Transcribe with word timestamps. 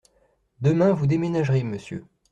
Demain, 0.61 0.93
vous 0.93 1.05
déménagerez, 1.05 1.63
monsieur. 1.63 2.07